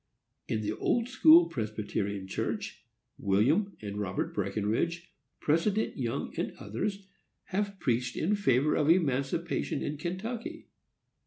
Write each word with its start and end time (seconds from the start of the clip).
In 0.47 0.61
the 0.61 0.71
Old 0.71 1.09
school 1.09 1.45
Presbyterian 1.45 2.25
Church, 2.25 2.83
William 3.19 3.77
and 3.83 3.99
Robert 3.99 4.33
Breckenridge, 4.33 5.13
President 5.39 5.95
Young, 5.95 6.33
and 6.39 6.53
others, 6.57 7.05
have 7.53 7.79
preached 7.79 8.17
in 8.17 8.35
favor 8.35 8.73
of 8.73 8.89
emancipation 8.89 9.83
in 9.83 9.97
Kentucky. 9.99 10.69